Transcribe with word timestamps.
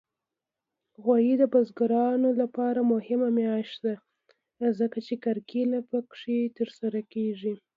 غویی 1.03 1.33
د 1.41 1.43
بزګرانو 1.53 2.29
لپاره 2.41 2.79
مهمه 2.93 3.29
میاشت 3.39 3.75
ده، 3.85 3.93
ځکه 4.79 4.97
کرکیله 5.25 5.79
پکې 5.89 6.39
ترسره 6.57 7.01
کېږي. 7.13 7.53